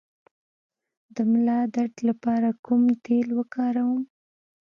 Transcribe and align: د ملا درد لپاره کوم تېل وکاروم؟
د 1.15 1.17
ملا 1.31 1.59
درد 1.75 1.95
لپاره 2.09 2.49
کوم 2.65 2.83
تېل 3.05 3.27
وکاروم؟ 3.39 4.01